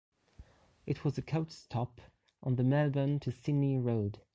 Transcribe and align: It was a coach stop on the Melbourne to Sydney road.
It 0.87 1.05
was 1.05 1.19
a 1.19 1.21
coach 1.21 1.51
stop 1.51 2.01
on 2.41 2.55
the 2.55 2.63
Melbourne 2.63 3.19
to 3.19 3.31
Sydney 3.31 3.77
road. 3.77 4.19